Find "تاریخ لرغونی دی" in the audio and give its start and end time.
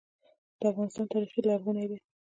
1.13-1.97